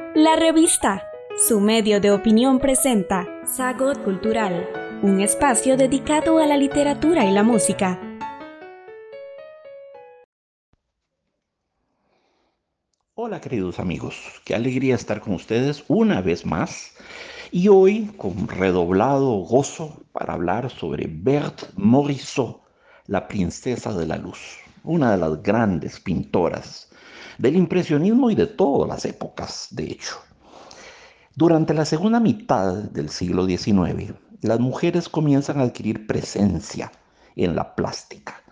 [0.00, 1.04] La revista,
[1.36, 4.68] su medio de opinión presenta Sagot Cultural,
[5.02, 8.00] un espacio dedicado a la literatura y la música.
[13.14, 16.94] Hola queridos amigos, qué alegría estar con ustedes una vez más
[17.52, 22.62] y hoy con redoblado gozo para hablar sobre Berthe Morisot,
[23.06, 26.89] la princesa de la luz, una de las grandes pintoras
[27.38, 30.16] del impresionismo y de todas las épocas, de hecho.
[31.34, 36.90] Durante la segunda mitad del siglo XIX, las mujeres comienzan a adquirir presencia
[37.36, 38.42] en la plástica,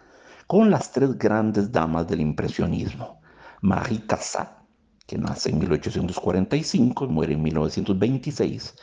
[0.47, 3.21] con las tres grandes damas del impresionismo,
[3.61, 4.59] Marie Cassatt,
[5.09, 8.75] que nace en 1845 y muere en 1926.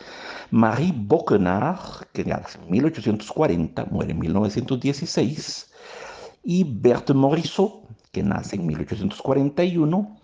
[0.50, 5.72] Marie Bocquenard, que nace en 1840, muere en 1916.
[6.44, 7.84] Y Berthe Morisot,
[8.16, 10.18] que nace en 1841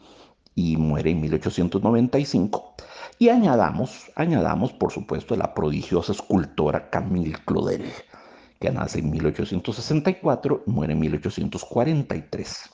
[0.55, 2.75] y muere en 1895.
[3.19, 7.83] Y añadamos, añadamos, por supuesto, la prodigiosa escultora Camille Claudel,
[8.61, 12.69] que nace en 1864 y muere en 1843.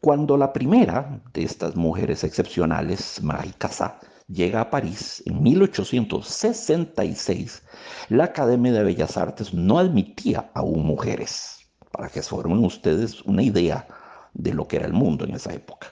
[0.00, 7.62] Cuando la primera de estas mujeres excepcionales, Marie Cassatt, llega a París en 1866,
[8.08, 11.53] la Academia de Bellas Artes no admitía aún mujeres,
[11.94, 13.86] para que formen ustedes una idea
[14.32, 15.86] de lo que era el mundo en esa época.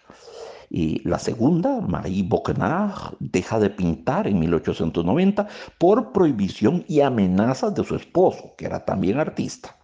[0.69, 5.47] Y la segunda, Marie Bocquenard, deja de pintar en 1890
[5.79, 9.77] por prohibición y amenazas de su esposo, que era también artista.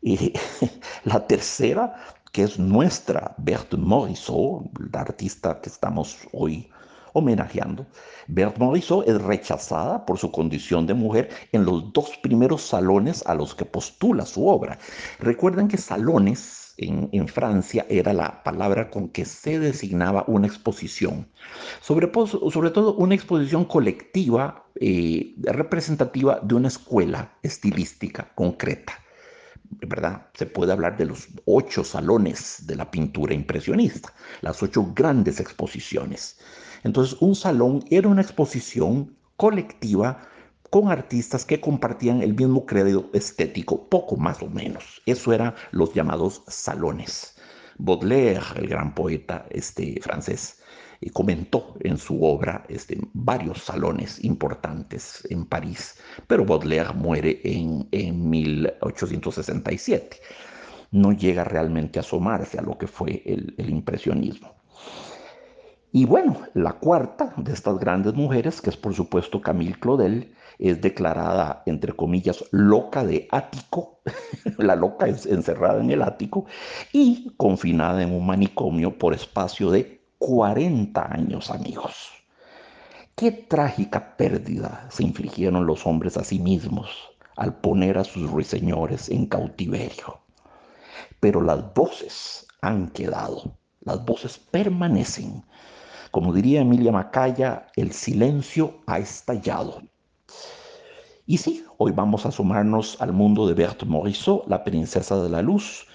[0.00, 0.32] Y
[1.04, 1.96] la tercera
[2.30, 6.68] que es nuestra Berthe Morisot, la artista que estamos hoy
[7.16, 7.86] homenajeando.
[8.28, 13.34] Berthe Morisot es rechazada por su condición de mujer en los dos primeros salones a
[13.34, 14.78] los que postula su obra.
[15.18, 21.26] Recuerden que salones en, Francia era la palabra con que se designaba una exposición,
[21.80, 28.92] sobre, sobre todo una exposición colectiva eh, representativa de una escuela estilística concreta.
[29.70, 30.28] ¿verdad?
[30.34, 36.38] Se puede hablar de los ocho salones de la pintura impresionista, las ocho grandes exposiciones.
[36.84, 40.22] Entonces, un salón era una exposición colectiva
[40.70, 45.00] con artistas que compartían el mismo crédito estético, poco más o menos.
[45.06, 47.36] Eso eran los llamados salones.
[47.78, 50.60] Baudelaire, el gran poeta este, francés,
[51.00, 57.86] y comentó en su obra este, varios salones importantes en París, pero Baudelaire muere en,
[57.92, 60.16] en 1867.
[60.90, 64.56] No llega realmente a asomarse a lo que fue el impresionismo.
[65.96, 70.82] Y bueno, la cuarta de estas grandes mujeres, que es por supuesto Camille Claudel, es
[70.82, 74.02] declarada, entre comillas, loca de ático,
[74.58, 76.44] la loca es encerrada en el ático,
[76.92, 82.10] y confinada en un manicomio por espacio de 40 años, amigos.
[83.14, 86.90] Qué trágica pérdida se infligieron los hombres a sí mismos
[87.36, 90.20] al poner a sus ruiseñores en cautiverio.
[91.20, 95.42] Pero las voces han quedado, las voces permanecen.
[96.10, 99.82] Como diría Emilia Macaya, el silencio ha estallado.
[101.26, 105.42] Y sí, hoy vamos a sumarnos al mundo de Berthe Morisot, la princesa de la
[105.42, 105.86] luz,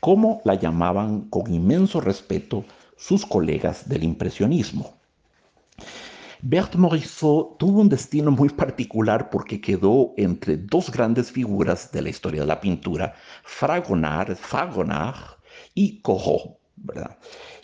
[0.00, 2.64] como la llamaban con inmenso respeto
[2.96, 4.94] sus colegas del impresionismo.
[6.40, 12.10] Berthe Morisot tuvo un destino muy particular porque quedó entre dos grandes figuras de la
[12.10, 15.36] historia de la pintura, Fragonard, Fragonard
[15.74, 17.18] y Corot, ¿verdad?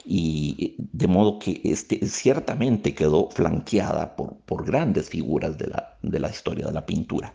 [0.06, 6.19] Y de modo que este, ciertamente quedó flanqueada por, por grandes figuras de la, de
[6.19, 7.32] la historia de la pintura.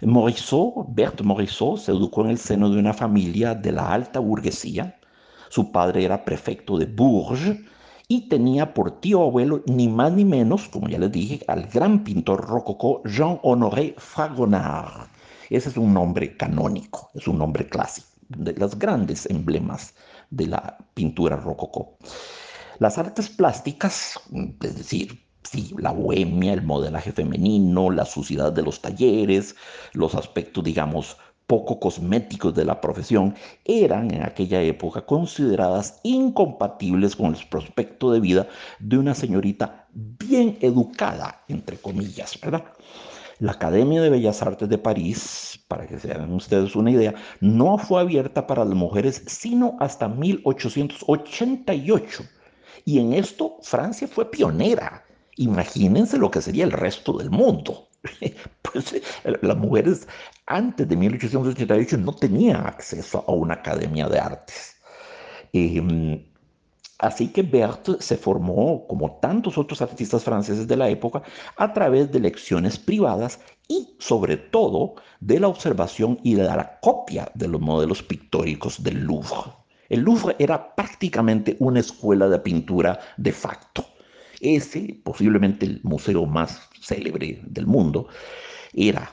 [0.00, 4.98] Morisot, Berthe Morisot, se educó en el seno de una familia de la alta burguesía,
[5.48, 7.58] su padre era prefecto de Bourges
[8.08, 12.02] y tenía por tío abuelo ni más ni menos, como ya les dije, al gran
[12.02, 15.08] pintor rococó Jean-Honoré Fragonard.
[15.50, 19.94] Ese es un nombre canónico, es un nombre clásico, de los grandes emblemas
[20.32, 21.96] de la pintura rococó.
[22.78, 24.18] Las artes plásticas,
[24.62, 29.54] es decir, sí, la bohemia, el modelaje femenino, la suciedad de los talleres,
[29.92, 33.34] los aspectos, digamos, poco cosméticos de la profesión
[33.64, 40.56] eran en aquella época consideradas incompatibles con el prospecto de vida de una señorita bien
[40.60, 42.64] educada, entre comillas, ¿verdad?
[43.42, 47.76] La Academia de Bellas Artes de París, para que se hagan ustedes una idea, no
[47.76, 52.22] fue abierta para las mujeres sino hasta 1888.
[52.84, 55.04] Y en esto Francia fue pionera.
[55.38, 57.88] Imagínense lo que sería el resto del mundo.
[58.62, 58.94] Pues
[59.24, 60.06] las mujeres
[60.46, 64.76] antes de 1888 no tenían acceso a una academia de artes.
[65.52, 66.24] Em,
[67.02, 71.24] Así que Berthe se formó, como tantos otros artistas franceses de la época,
[71.56, 77.28] a través de lecciones privadas y, sobre todo, de la observación y de la copia
[77.34, 79.52] de los modelos pictóricos del Louvre.
[79.88, 83.84] El Louvre era prácticamente una escuela de pintura de facto.
[84.40, 88.06] Ese, posiblemente el museo más célebre del mundo,
[88.72, 89.12] era,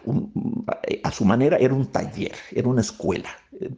[1.04, 3.30] a su manera, era un taller, era una escuela.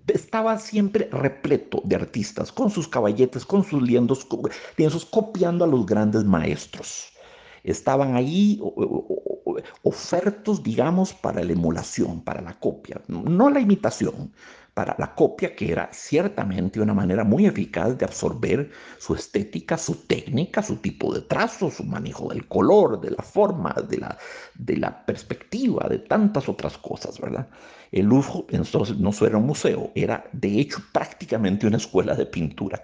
[0.08, 4.28] Estaba siempre repleto de artistas, con sus caballetes, con sus lienzos,
[4.78, 7.11] lienzos copiando a los grandes maestros.
[7.64, 8.60] Estaban ahí
[9.84, 14.32] ofertos, digamos, para la emulación, para la copia, no la imitación,
[14.74, 19.96] para la copia, que era ciertamente una manera muy eficaz de absorber su estética, su
[19.96, 24.18] técnica, su tipo de trazo, su manejo del color, de la forma, de la,
[24.56, 27.50] de la perspectiva, de tantas otras cosas, ¿verdad?
[27.92, 32.26] El Louvre entonces no solo era un museo, era de hecho prácticamente una escuela de
[32.26, 32.82] pintura.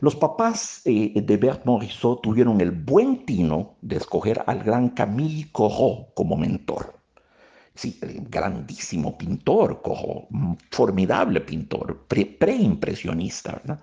[0.00, 5.48] Los papás eh, de Bert Morisot tuvieron el buen tino de escoger al gran Camille
[5.52, 6.96] Corot como mentor
[7.76, 10.26] sí, grandísimo pintor, cojo,
[10.70, 13.80] formidable pintor, preimpresionista, ¿verdad?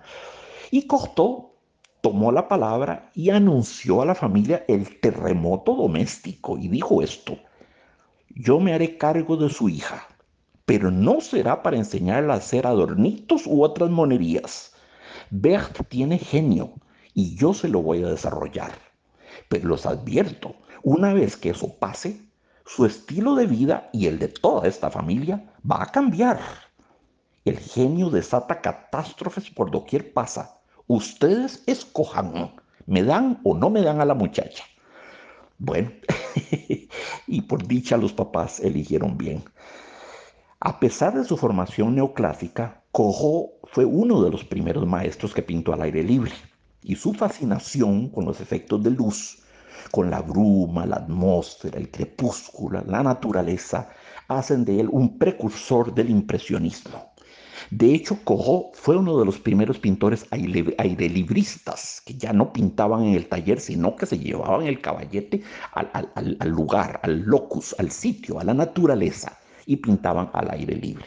[0.70, 1.52] Y Cocteau
[2.00, 7.38] tomó la palabra y anunció a la familia el terremoto doméstico y dijo esto,
[8.28, 10.06] yo me haré cargo de su hija,
[10.66, 14.73] pero no será para enseñarla a hacer adornitos u otras monerías.
[15.36, 16.74] Bert tiene genio
[17.12, 18.70] y yo se lo voy a desarrollar.
[19.48, 20.54] Pero los advierto,
[20.84, 22.20] una vez que eso pase,
[22.64, 26.38] su estilo de vida y el de toda esta familia va a cambiar.
[27.44, 30.60] El genio desata catástrofes por doquier pasa.
[30.86, 32.54] Ustedes escojan,
[32.86, 34.62] me dan o no me dan a la muchacha.
[35.58, 35.90] Bueno,
[37.26, 39.42] y por dicha los papás eligieron bien.
[40.60, 45.72] A pesar de su formación neoclásica, Cojo fue uno de los primeros maestros que pintó
[45.72, 46.30] al aire libre
[46.80, 49.42] y su fascinación con los efectos de luz
[49.90, 53.90] con la bruma, la atmósfera, el crepúsculo, la naturaleza,
[54.28, 57.12] hacen de él un precursor del impresionismo.
[57.72, 63.14] De hecho, Corot fue uno de los primeros pintores airelibristas que ya no pintaban en
[63.14, 65.42] el taller, sino que se llevaban el caballete
[65.72, 69.36] al, lugar, al locus, al sitio, a la naturaleza
[69.66, 71.06] y pintaban al aire libre.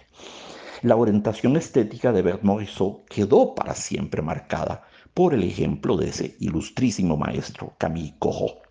[0.84, 4.84] La orientación estética de Bert Morisot quedó para siempre marcada
[5.16, 8.62] por el ejemplo de ese ilustrísimo maestro Camille Corot.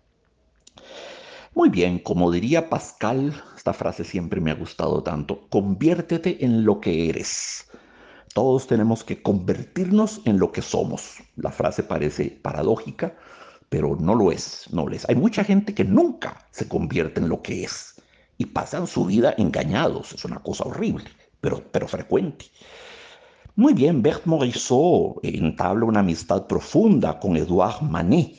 [1.53, 6.79] Muy bien, como diría Pascal, esta frase siempre me ha gustado tanto, conviértete en lo
[6.79, 7.69] que eres.
[8.33, 11.17] Todos tenemos que convertirnos en lo que somos.
[11.35, 13.17] La frase parece paradójica,
[13.67, 15.09] pero no lo es, no lo es.
[15.09, 18.01] Hay mucha gente que nunca se convierte en lo que es
[18.37, 20.13] y pasan su vida engañados.
[20.13, 21.09] Es una cosa horrible,
[21.41, 22.45] pero, pero frecuente.
[23.57, 28.35] Muy bien, Bert Morisot entabla una amistad profunda con Edouard Manet,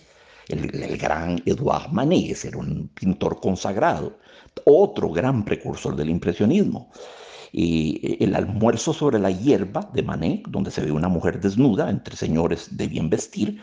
[0.49, 4.17] el, gran Edouard Manet, era un pintor consagrado,
[4.65, 6.91] otro gran precursor del impresionismo.
[7.51, 12.15] Y el almuerzo sobre la hierba de Manet, donde se ve una mujer desnuda entre
[12.15, 13.61] señores de bien vestir,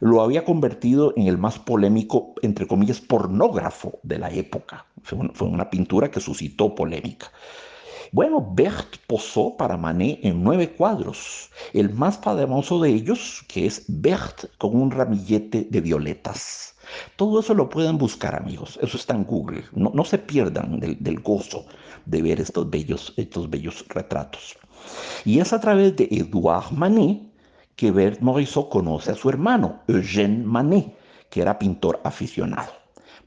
[0.00, 4.84] lo había convertido en el más polémico, entre comillas, pornógrafo de la época.
[5.02, 7.30] fue una pintura que suscitó polémica.
[8.12, 11.48] Bueno, Bert posó para Manet en nueve cuadros.
[11.72, 16.74] El más famoso de ellos, que es Bert con un ramillete de violetas.
[17.14, 18.80] Todo eso lo pueden buscar, amigos.
[18.82, 19.62] Eso está en Google.
[19.74, 21.66] No, se pierdan del, gozo
[22.04, 24.58] de ver estos bellos, estos bellos retratos.
[25.24, 27.22] Y es a través de Edouard Manet
[27.76, 30.96] que Bert Morisot conoce a su hermano, Eugène Manet,
[31.30, 32.72] que era pintor aficionado.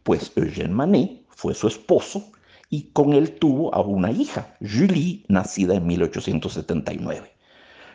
[0.03, 2.33] Pues Eugène Manet fue su esposo
[2.73, 7.31] y con él tuvo a una hija, Julie, nacida en 1879.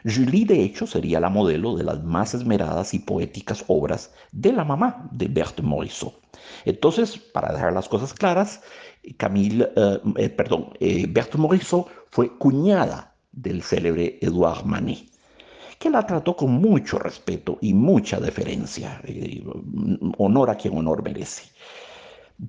[0.04, 4.62] Julie, de hecho, sería la modelo de las más esmeradas y poéticas obras de la
[4.62, 6.14] mamá de Berthe Morisot.
[6.64, 8.60] Entonces, para dejar las cosas claras,
[9.16, 15.10] Camille, eh, eh, perdón, eh, Berthe Morisot fue cuñada del célebre Edouard Manet,
[15.80, 19.02] que la trató con mucho respeto y mucha deferencia,
[20.18, 21.50] honor a quien honor merece.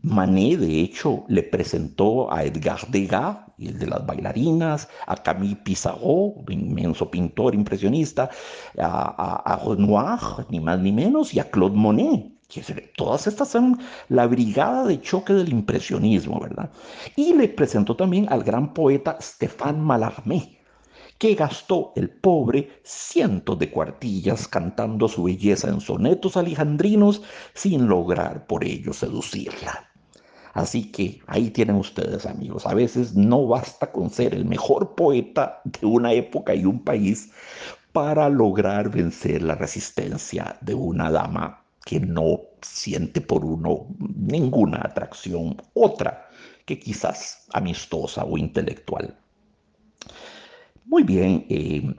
[0.04, 6.36] Manet, de hecho, le presentó a Edgar Degas, el de las bailarinas, a Camille Pissarro,
[6.50, 8.30] inmenso pintor impresionista,
[8.78, 12.40] a, Renoir, ni más ni menos, y a Claude Monet.
[12.96, 13.80] Todas estas son
[14.10, 16.72] la brigada de choque del impresionismo, ¿verdad?
[17.16, 20.59] Y le presentó también al gran poeta Stéphane Mallarmé,
[21.20, 27.22] que gastó el pobre cientos de cuartillas cantando su belleza en sonetos alejandrinos
[27.54, 29.92] sin lograr por ello seducirla.
[30.54, 35.62] Así que ahí tienen ustedes amigos, a veces no basta con ser el mejor poeta
[35.64, 37.32] de una época y un país
[37.92, 45.62] para lograr vencer la resistencia de una dama que no siente por uno ninguna atracción
[45.74, 46.28] otra
[46.66, 49.18] que quizás amistosa o intelectual.
[50.90, 51.94] Muy bien, eh,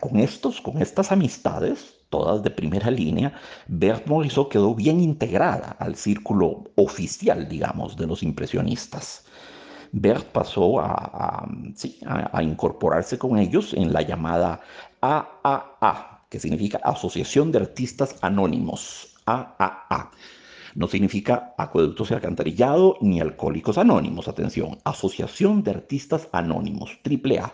[0.00, 3.34] con, estos, con estas amistades, todas de primera línea,
[3.68, 9.26] Bert Morisot quedó bien integrada al círculo oficial, digamos, de los impresionistas.
[9.92, 11.46] Bert pasó a,
[12.32, 14.62] a, incorporarse con ellos en la llamada
[15.02, 20.10] AAA, que significa Asociación de Artistas Anónimos, AAA.
[20.74, 27.52] No significa acueductos y alcantarillado ni alcohólicos anónimos, atención, Asociación de Artistas Anónimos, AAA.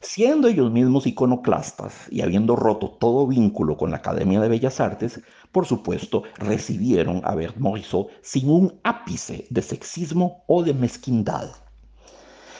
[0.00, 5.20] Siendo ellos mismos iconoclastas y habiendo roto todo vínculo con la Academia de Bellas Artes,
[5.50, 11.50] por supuesto, recibieron a Bert Morisot sin un ápice de sexismo o de mezquindad.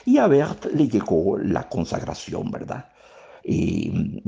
[0.03, 2.89] Y a Bert le llegó la consagración, ¿verdad?
[3.45, 4.21] Y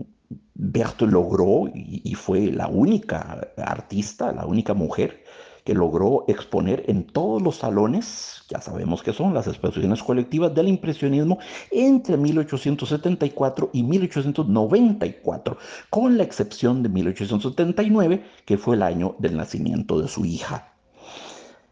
[0.53, 5.23] Bert logró, y fue la única artista, la única mujer
[5.63, 10.67] que logró exponer en todos los salones, ya sabemos que son las exposiciones colectivas del
[10.67, 11.39] impresionismo,
[11.71, 15.57] entre 1874 y 1894,
[15.89, 20.73] con la excepción de 1879, que fue el año del nacimiento de su hija.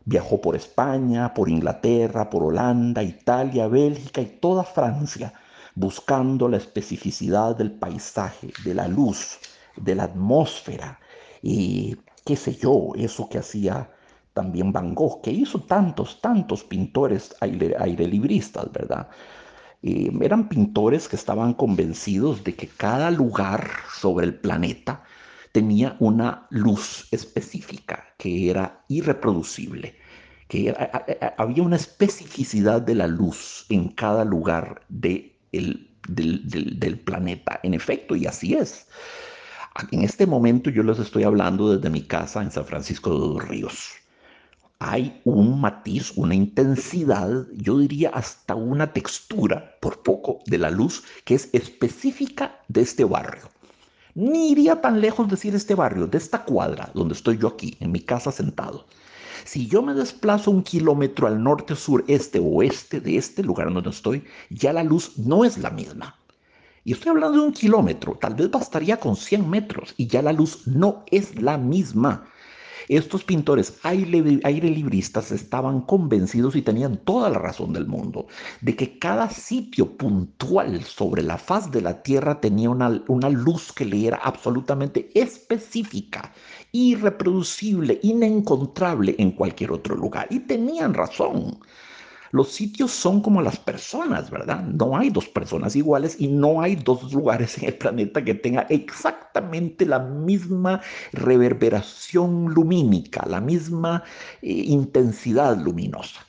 [0.06, 5.34] Viajó por España, por Inglaterra, por Holanda, Italia, Bélgica y toda Francia,
[5.76, 9.40] buscando la especificidad del paisaje, de la luz,
[9.76, 11.00] de la atmósfera,
[11.42, 13.90] y qué sé yo, eso que hacía
[14.34, 19.10] también Van Gogh, que hizo tantos, tantos pintores aire, libristas, ¿verdad?
[19.82, 25.04] eran pintores que estaban convencidos de que cada lugar sobre el planeta
[25.52, 29.96] tenía una luz específica que era irreproducible,
[30.50, 30.76] que
[31.38, 34.82] había una especificidad de la luz en cada lugar
[35.52, 38.88] de del planeta, en efecto, y así es.
[39.92, 43.48] En este momento yo les estoy hablando desde mi casa en San Francisco de los
[43.48, 43.92] Ríos.
[44.80, 51.04] Hay un matiz, una intensidad, yo diría hasta una textura, por poco, de la luz
[51.26, 53.50] que es específica de este barrio.
[54.16, 57.92] Ni iría tan lejos decir este barrio, de esta cuadra donde estoy yo aquí, en
[57.92, 58.86] mi casa sentado.
[59.46, 63.90] Si yo me desplazo un kilómetro al norte, sur, este, oeste de este lugar donde
[63.90, 66.16] estoy, ya la luz no es la misma.
[66.84, 70.34] Y estoy hablando de un kilómetro, tal vez bastaría con 100 metros y ya la
[70.34, 72.26] luz no es la misma.
[72.88, 78.28] Estos pintores aire, aire, libristas estaban convencidos y tenían toda la razón del mundo
[78.62, 83.74] de que cada sitio puntual sobre la faz de la Tierra tenía una, una luz
[83.74, 86.32] que le era absolutamente específica,
[86.72, 90.28] irreproducible, inencontrable en cualquier otro lugar.
[90.30, 91.60] Y tenían razón.
[92.32, 94.64] Los sitios son como las personas, ¿verdad?
[94.64, 98.68] No hay dos personas iguales y no hay dos lugares en el planeta que tengan
[98.70, 100.82] exactamente la misma
[101.12, 104.04] reverberación lumínica, la misma
[104.42, 106.26] eh, intensidad luminosa.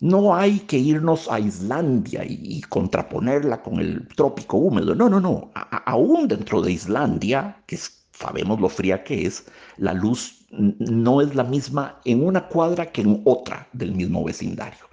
[0.00, 4.96] No hay que irnos a Islandia y, contraponerla con el trópico húmedo.
[4.96, 5.52] No, no, no.
[5.86, 7.76] aún dentro de Islandia, que
[8.12, 9.44] sabemos lo fría que es,
[9.76, 14.92] la luz no es la misma en una cuadra que en otra del mismo vecindario.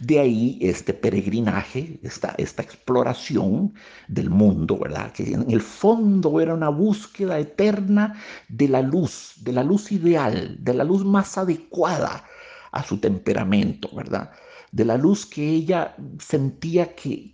[0.00, 3.74] De ahí este peregrinaje, esta, exploración
[4.06, 5.12] del mundo, ¿verdad?
[5.12, 8.14] Que en el fondo era una búsqueda eterna
[8.48, 12.24] de la luz, de la luz ideal, de la luz más adecuada
[12.70, 14.30] a su temperamento, ¿verdad?
[14.70, 17.32] De la luz que ella sentía que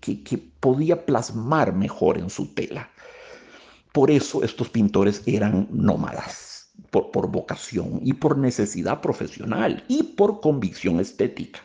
[0.60, 2.88] podía plasmar mejor en su tela.
[3.94, 10.98] Por eso estos pintores eran nómadas por, vocación y por necesidad profesional y por convicción
[10.98, 11.60] estética.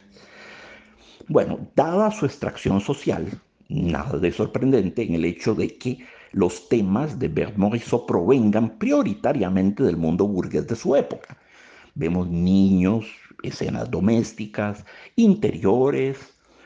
[1.28, 3.26] Bueno, dada su extracción social,
[3.68, 9.82] nada de sorprendente en el hecho de que los temas de Bert Morisot provengan prioritariamente
[9.82, 11.36] del mundo burgués de su época.
[11.96, 13.08] Vemos niños,
[13.42, 16.20] escenas domésticas, interiores,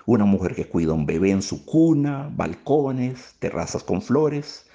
[0.05, 4.65] una mujer que cuida a un bebé en su cuna, balcones, terrazas con flores,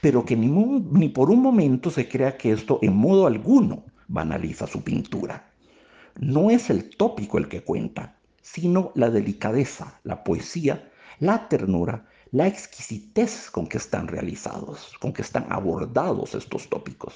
[0.00, 4.82] pero que ni, por un momento se crea que esto en modo alguno banaliza su
[4.82, 5.50] pintura.
[6.18, 12.46] No es el tópico el que cuenta, sino la delicadeza, la poesía, la ternura, la
[12.46, 17.14] exquisitez con que están realizados, con que están abordados estos tópicos.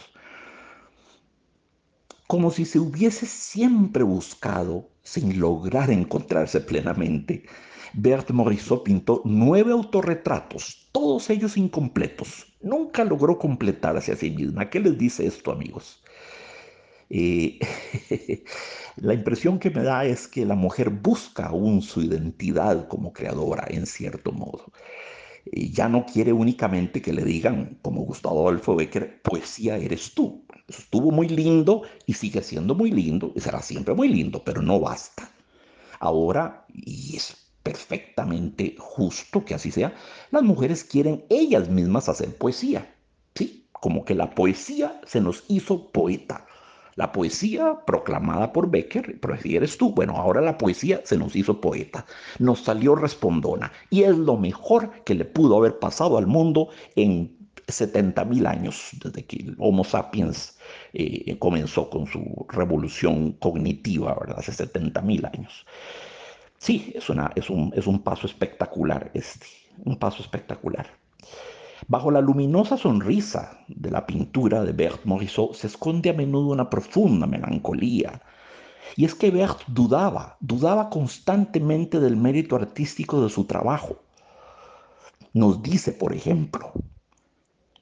[2.27, 7.45] Como si se hubiese siempre buscado, sin lograr encontrarse plenamente,
[7.95, 12.47] Bert Morisot pintó nueve autorretratos, todos ellos incompletos.
[12.63, 14.71] Nunca logró completarse a sí misma.
[14.71, 16.03] ¿Qué les dice esto, amigos?
[17.11, 17.59] Eh,
[18.97, 23.67] la impresión que me da es que la mujer busca aún su identidad como creadora,
[23.69, 24.65] en cierto modo.
[25.51, 30.45] Ya no quiere únicamente que le digan, como Gustavo Adolfo Becker, poesía eres tú.
[30.69, 34.81] Estuvo muy lindo y sigue siendo muy lindo y será siempre muy lindo, pero no
[34.81, 35.31] basta.
[35.99, 39.95] Ahora, y es perfectamente justo que así sea,
[40.31, 42.95] las mujeres quieren ellas mismas hacer poesía.
[43.35, 43.69] ¿sí?
[43.73, 46.47] Como que la poesía se nos hizo poeta.
[46.95, 51.61] La poesía proclamada por Becker, pero eres tú, bueno, ahora la poesía se nos hizo
[51.61, 52.05] poeta,
[52.39, 57.37] nos salió respondona y es lo mejor que le pudo haber pasado al mundo en
[57.69, 60.59] 70 mil años, desde que el Homo sapiens
[60.93, 64.41] eh, comenzó con su revolución cognitiva, ¿verdad?
[64.41, 65.65] Hace 70 mil años.
[66.59, 69.47] Sí, es, es, un, es un paso espectacular este,
[69.85, 70.87] un paso espectacular.
[71.89, 76.71] Bajo la luminosa sonrisa de la pintura de Berthe Morisot se esconde a menudo una
[76.71, 78.23] profunda melancolía.
[78.97, 83.97] Y es que Berthe dudaba, dudaba constantemente del mérito artístico de su trabajo.
[85.33, 86.73] Nos dice, por ejemplo,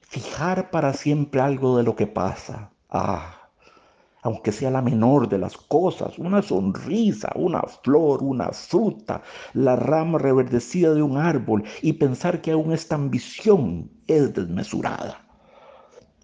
[0.01, 2.71] fijar para siempre algo de lo que pasa.
[2.89, 3.40] Ah,
[4.21, 9.23] aunque sea la menor de las cosas, una sonrisa, una flor, una fruta,
[9.53, 15.25] la rama reverdecida de un árbol y pensar que aún esta ambición es desmesurada.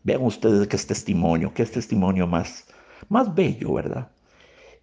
[0.04, 2.66] Vean ustedes que es testimonio, que es testimonio más,
[3.10, 4.10] más bello, ¿verdad?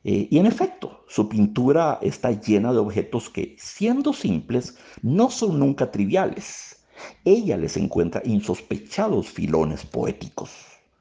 [0.03, 5.59] Eh, y en efecto, su pintura está llena de objetos que, siendo simples, no son
[5.59, 6.85] nunca triviales.
[7.25, 10.51] Ella les encuentra insospechados filones poéticos.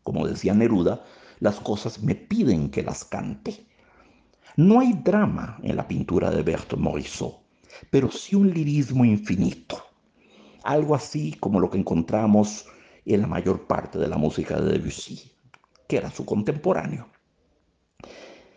[0.03, 1.03] Como decía Neruda,
[1.39, 3.65] las cosas me piden que las cante.
[4.55, 7.39] No hay drama en la pintura de Berthe Morisot,
[7.89, 9.83] pero sí un lirismo infinito.
[10.63, 12.65] Algo así como lo que encontramos
[13.05, 15.31] en la mayor parte de la música de Debussy,
[15.87, 17.09] que era su contemporáneo.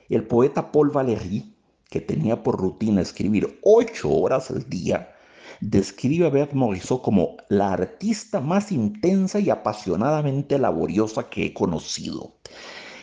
[0.08, 1.56] El poeta Paul Valéry,
[1.90, 5.15] que tenía por rutina escribir ocho horas al día,
[5.60, 12.34] describe a Berthe Morisot como la artista más intensa y apasionadamente laboriosa que he conocido.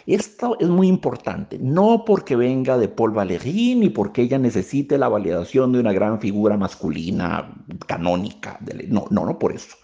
[0.06, 5.08] Esto es muy importante, no porque venga de Paul Valéry ni porque ella necesite la
[5.08, 7.56] validación de una gran figura masculina
[7.88, 8.60] canónica.
[8.90, 9.78] No, no, no por eso.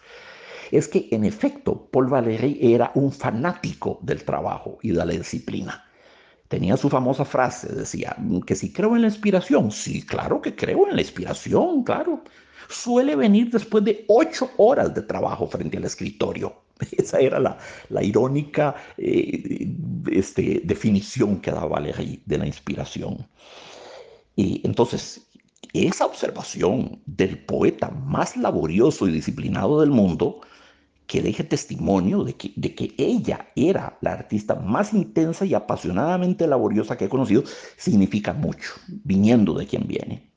[0.72, 5.86] Es que en efecto Paul Valéry era un fanático del trabajo y de la disciplina.
[6.50, 10.88] Tenía su famosa frase, decía, que si creo en la inspiración, sí, claro que creo
[10.88, 12.24] en la inspiración, claro.
[12.70, 16.54] Suele venir después de ocho horas de trabajo frente al escritorio.
[16.92, 19.68] Esa era la, irónica eh,
[20.12, 23.28] este, definición que daba Valéry de la inspiración.
[24.36, 25.28] Y entonces,
[25.74, 30.42] esa observación del poeta más laborioso y disciplinado del mundo,
[31.08, 36.46] que deje testimonio de que, de que ella era la artista más intensa y apasionadamente
[36.46, 37.44] laboriosa que he conocido,
[37.78, 40.32] significa mucho, viniendo de quien viene.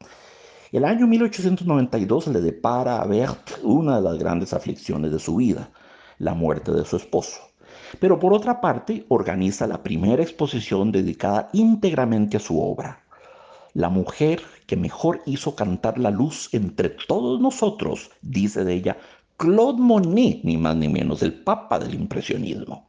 [0.72, 5.68] El año 1892 le depara a Berthe una de las grandes aflicciones de su vida,
[6.16, 7.42] la muerte de su esposo.
[8.00, 13.04] Pero por otra parte, organiza la primera exposición dedicada íntegramente a su obra.
[13.74, 18.96] La mujer que mejor hizo cantar la luz entre todos nosotros, dice de ella
[19.36, 22.88] Claude Monet, ni más ni menos, el papa del impresionismo.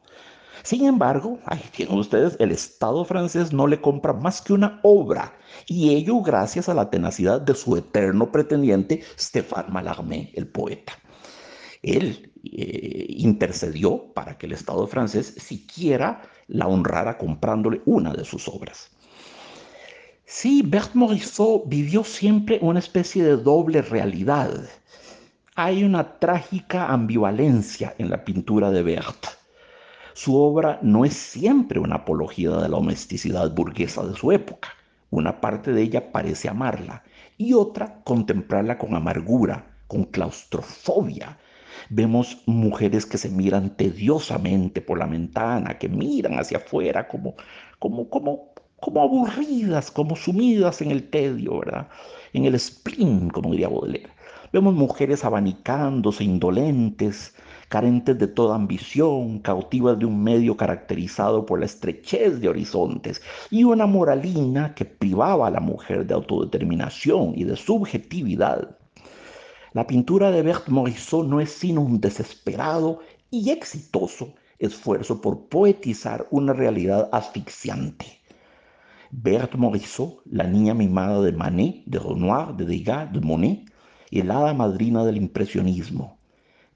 [0.63, 5.33] Sin embargo, ahí tienen ustedes, el Estado francés no le compra más que una obra,
[5.67, 10.93] y ello gracias a la tenacidad de su eterno pretendiente Stéphane Mallarmé, el poeta.
[11.81, 18.47] Él eh, intercedió para que el Estado francés siquiera la honrara comprándole una de sus
[18.47, 18.89] obras.
[20.25, 24.51] Sí, Berthe Morisot vivió siempre una especie de doble realidad.
[25.55, 29.42] Hay una trágica ambivalencia en la pintura de Berthe.
[30.13, 34.69] Su obra no es siempre una apología de la domesticidad burguesa de su época.
[35.09, 37.03] Una parte de ella parece amarla
[37.37, 41.37] y otra contemplarla con amargura, con claustrofobia,
[41.89, 47.35] Vemos mujeres que se miran tediosamente por la ventana, que miran hacia afuera como,
[47.79, 51.87] como, como, como aburridas, como sumidas en el tedio, ¿verdad?
[52.33, 54.09] En el spleen, como diría Baudelaire.
[54.51, 57.35] Vemos mujeres abanicándose, indolentes,
[57.73, 63.63] carentes de toda ambición, cautivas de un medio caracterizado por la estrechez de horizontes y
[63.63, 68.77] una moralina que privaba a la mujer de autodeterminación y de subjetividad.
[69.71, 72.99] La pintura de Berthe Morisot no es sino un desesperado
[73.31, 78.05] y exitoso esfuerzo por poetizar una realidad asfixiante.
[79.09, 83.65] Berthe Morisot, la niña mimada de Manet, de Renoir, de Degas, de Monet,
[84.11, 86.19] el hada madrina del impresionismo.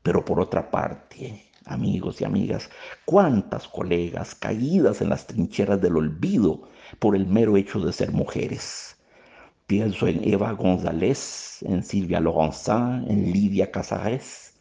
[0.08, 2.70] Pero por otra parte, amigos y amigas,
[3.04, 8.96] cuántas colegas caídas en las trincheras del olvido por el mero hecho de ser mujeres
[9.68, 14.54] Pienso en Eva González, en Silvia Lorenzin, en Lidia Casares.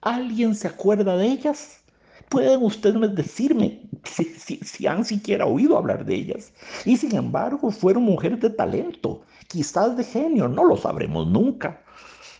[0.00, 1.82] ¿Alguien se acuerda de ellas?
[2.30, 6.50] Pueden ustedes decirme si, han siquiera oído hablar de ellas.
[6.86, 11.82] Y sin embargo, fueron mujeres de talento, quizás de genio, no lo sabremos nunca.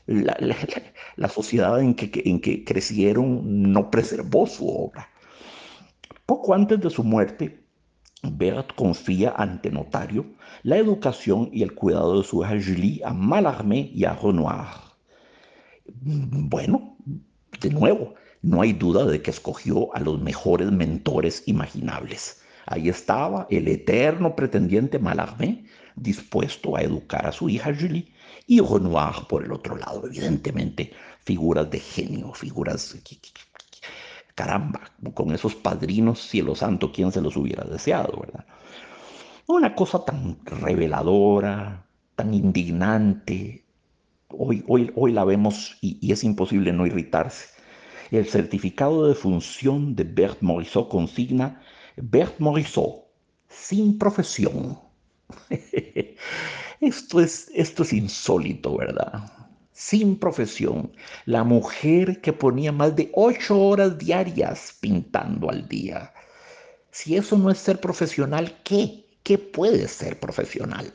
[1.17, 5.09] La, sociedad en que, en que crecieron no preservó su obra.
[6.27, 7.65] Poco antes de su muerte,
[8.23, 10.27] Bert confía ante notario
[10.63, 14.67] la educación y el cuidado de su hija Julie a Mallarmé y a Renoir.
[15.85, 16.97] Bueno,
[17.61, 22.41] de nuevo, no hay duda de que escogió a los mejores mentores imaginables.
[22.67, 25.65] Ahí estaba el eterno pretendiente Mallarmé,
[25.97, 28.14] dispuesto a educar a su hija Julie,
[28.47, 30.93] y Renoir por el otro lado, evidentemente,
[31.25, 32.97] figuras de genio, figuras
[34.35, 34.81] Caramba,
[35.15, 38.45] con esos padrinos, cielo santo, ¿quién se los hubiera deseado, verdad?
[39.47, 43.65] Una cosa tan reveladora, tan indignante.
[44.29, 47.49] Hoy, hoy, hoy la vemos y, es imposible no irritarse.
[48.11, 51.63] El certificado de función de Bert Morisot consigna
[51.97, 53.05] Bert Morisot,
[53.49, 54.79] sin profesión.
[56.87, 59.31] esto, es, esto es insólito, ¿verdad?
[59.75, 60.93] sin profesión,
[61.27, 66.13] la mujer que ponía más de ocho horas diarias pintando al día.
[66.93, 69.05] Si eso no es ser profesional, ¿qué?
[69.25, 70.95] ¿Qué puede ser profesional?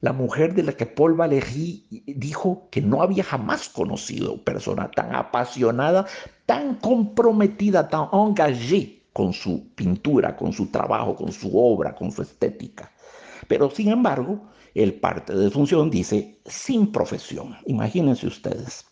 [0.00, 5.14] La mujer de la que Paul Valéry dijo que no había jamás conocido persona tan
[5.14, 6.06] apasionada,
[6.46, 12.22] tan comprometida, tan engagée con su pintura, con su trabajo, con su obra, con su
[12.22, 12.90] estética.
[13.48, 14.42] Pero sin embargo,
[14.74, 17.56] el parte de función dice sin profesión.
[17.66, 18.84] Imagínense ustedes.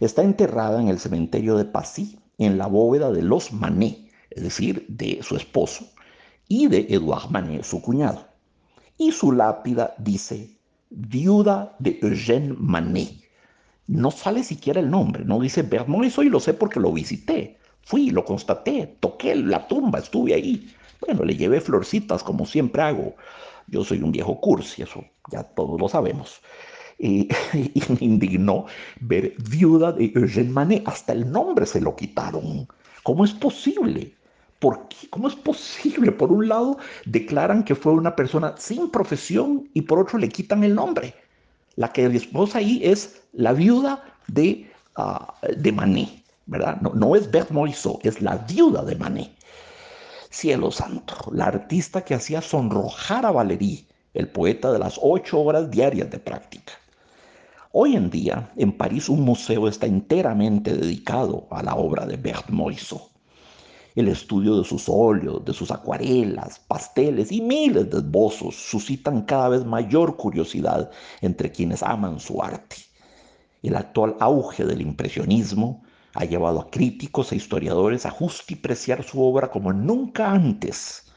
[0.00, 4.84] Está enterrada en el cementerio de Passy, en la bóveda de los Manet, es decir,
[4.88, 5.86] de su esposo,
[6.48, 8.26] y de Edouard Manet, su cuñado.
[8.98, 10.56] Y su lápida dice
[10.90, 13.22] viuda de Eugène Manet.
[13.86, 15.68] No sale siquiera el nombre, no dice
[16.04, 17.58] eso y lo sé porque lo visité.
[17.82, 20.68] Fui, lo constaté, toqué la tumba, estuve ahí.
[21.00, 23.14] Bueno, le llevé florcitas como siempre hago
[23.68, 26.40] yo soy un viejo cursi, eso ya todos lo sabemos.
[26.98, 27.28] Y,
[27.90, 28.64] me indignó
[29.00, 30.88] ver viuda de Eugène Manet.
[30.88, 32.66] Hasta el nombre se lo quitaron.
[33.02, 34.14] ¿Cómo es posible?
[34.58, 35.06] ¿Por qué?
[35.10, 36.10] ¿Cómo es posible?
[36.10, 40.64] Por un lado, declaran que fue una persona sin profesión y por otro le quitan
[40.64, 41.14] el nombre.
[41.74, 46.08] La que esposa ahí es la viuda de, uh, de Manet,
[46.46, 46.80] ¿verdad?
[46.80, 49.36] No, no es Bert Morisot, es la viuda de Manet.
[50.38, 55.70] Cielo santo, la artista que hacía sonrojar a Valéry, el poeta de las ocho horas
[55.70, 56.74] diarias de práctica.
[57.72, 62.50] Hoy en día, en París, un museo está enteramente dedicado a la obra de Bert
[62.50, 63.08] Morisot.
[63.94, 69.48] El estudio de sus óleos, de sus acuarelas, pasteles y miles de esbozos suscitan cada
[69.48, 70.90] vez mayor curiosidad
[71.22, 72.76] entre quienes aman su arte.
[73.62, 75.82] El actual auge del impresionismo
[76.16, 81.12] ha llevado a críticos e historiadores a justipreciar su obra como nunca antes.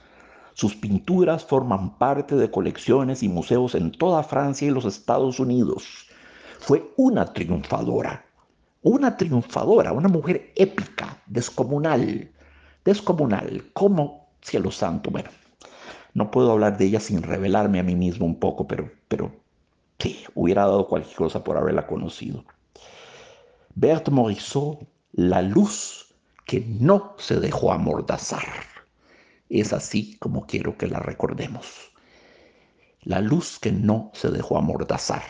[0.54, 5.86] Sus pinturas forman parte de colecciones y museos en toda Francia y los Estados Unidos.
[6.60, 8.26] Fue una triunfadora,
[8.82, 12.30] una triunfadora, una mujer épica, descomunal,
[12.84, 15.12] descomunal, como cielo santo.
[15.12, 15.30] Bueno,
[16.14, 19.32] no puedo hablar de ella sin revelarme a mí mismo un poco, pero, pero
[19.98, 22.44] sí, hubiera dado cualquier cosa por haberla conocido.
[23.82, 26.14] Berthe Morisot, la luz
[26.46, 28.44] que no se dejó amordazar.
[29.48, 31.90] Es así como quiero que la recordemos.
[33.04, 35.24] La luz que no se dejó amordazar.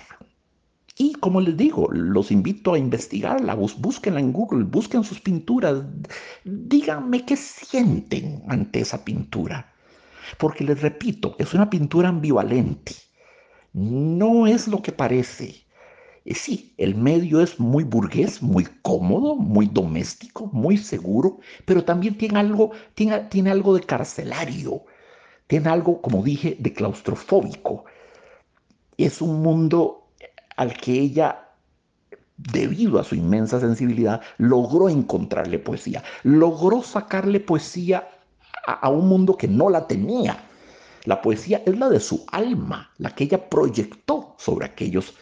[0.98, 5.84] Y como les digo, los invito a investigarla, búsquenla en Google, busquen sus pinturas,
[6.44, 9.72] díganme qué sienten ante esa pintura.
[10.40, 12.96] Porque les repito, es una pintura ambivalente.
[13.74, 15.69] No es lo que parece.
[16.26, 22.40] Sí, el medio es muy burgués, muy cómodo, muy doméstico, muy seguro, pero también tiene
[22.40, 24.84] algo, tiene, tiene algo de carcelario,
[25.48, 27.86] tiene algo, como dije, de claustrofóbico.
[28.98, 30.10] Es un mundo
[30.56, 31.50] al que ella
[32.52, 38.08] debido a su inmensa sensibilidad, logró encontrarle poesía, logró sacarle poesía
[38.66, 40.46] a, un mundo que no la tenía.
[41.06, 45.16] La poesía es la de su alma, la que ella proyectó sobre aquellos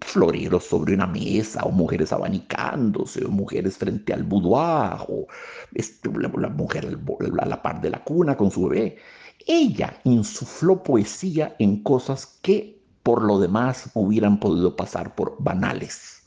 [0.00, 5.26] floreros sobre una mesa, o mujeres abanicándose, o mujeres frente al boudoir, o
[5.74, 6.98] este, la, mujer
[7.40, 8.98] a la par de la cuna con su bebé.
[9.46, 16.22] Ella insufló poesía en cosas que por lo demás hubieran podido pasar por banales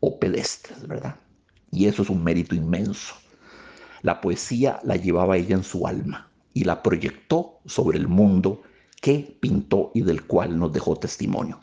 [0.00, 1.16] o pedestres, ¿verdad?
[1.70, 3.14] Y eso es un mérito inmenso.
[4.02, 8.62] La poesía la llevaba ella en su alma y la proyectó sobre el mundo
[9.00, 11.60] que pintó y del cual nos dejó testimonio.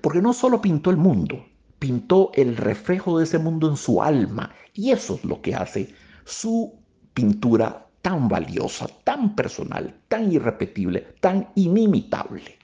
[0.00, 1.44] Porque no solo pintó el mundo,
[1.78, 4.54] pintó el reflejo de ese mundo en su alma.
[4.72, 6.74] Y eso es lo que hace su
[7.12, 12.58] pintura tan valiosa, tan personal, tan irrepetible, tan inimitable.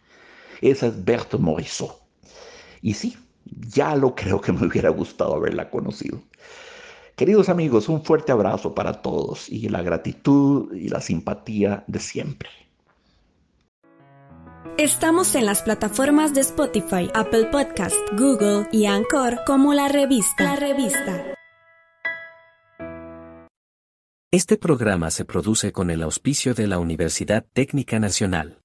[0.61, 1.99] Esa es Berthe Morisot.
[2.83, 6.23] Y sí, ya lo creo que me hubiera gustado haberla conocido.
[7.17, 12.49] Queridos amigos, un fuerte abrazo para todos y la gratitud y la simpatía de siempre.
[14.77, 20.45] Estamos en las plataformas de Spotify, Apple Podcast, Google y Anchor como la revista.
[20.45, 21.35] La revista.
[24.31, 28.61] Este programa se produce con el auspicio de la Universidad Técnica Nacional.